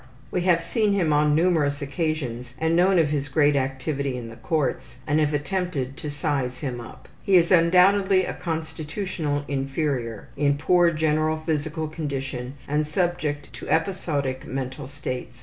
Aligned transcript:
We 0.31 0.41
have 0.41 0.63
seen 0.63 0.93
him 0.93 1.13
on 1.13 1.35
numerous 1.35 1.79
occasions 1.79 2.55
and 2.57 2.75
known 2.75 2.97
of 2.97 3.09
his 3.11 3.29
great 3.29 3.55
activity 3.55 4.17
in 4.17 4.29
the 4.29 4.35
courts, 4.35 4.95
and 5.05 5.19
have 5.19 5.31
attempted 5.31 5.95
to 5.97 6.09
size 6.09 6.57
him 6.57 6.81
up. 6.81 7.07
He 7.21 7.35
is 7.35 7.51
undoubtedly 7.51 8.25
a 8.25 8.33
constitutional 8.33 9.45
inferior, 9.47 10.29
in 10.35 10.57
poor 10.57 10.89
general 10.89 11.43
physical 11.45 11.87
condition 11.87 12.55
and 12.67 12.87
subject 12.87 13.53
to 13.53 13.69
episodic 13.69 14.47
mental 14.47 14.87
states. 14.87 15.39